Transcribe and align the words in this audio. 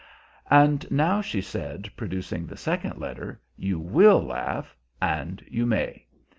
"And 0.49 0.89
now," 0.89 1.21
she 1.21 1.41
said, 1.43 1.91
producing 1.95 2.47
the 2.47 2.57
second 2.57 2.97
letter, 2.97 3.39
"you 3.55 3.77
will 3.79 4.23
laugh! 4.23 4.75
And 4.99 5.45
you 5.47 5.67
may!" 5.67 6.07